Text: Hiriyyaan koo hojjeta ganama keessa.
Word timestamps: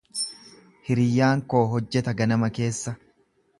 Hiriyyaan 0.87 1.45
koo 1.53 1.63
hojjeta 1.75 2.17
ganama 2.25 2.53
keessa. 2.59 2.97